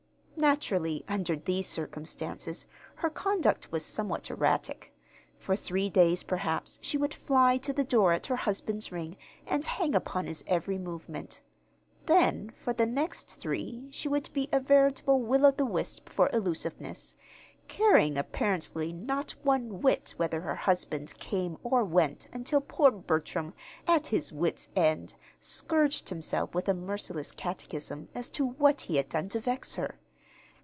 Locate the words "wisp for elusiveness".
15.63-17.15